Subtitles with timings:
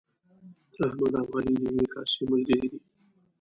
[0.85, 2.79] احمد او علي د یوې کاسې ملګري دي.